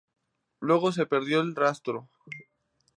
Luego 0.61 0.91
se 0.91 1.01
le 1.01 1.05
perdió 1.05 1.41
el 1.41 1.55
rastro. 1.55 2.09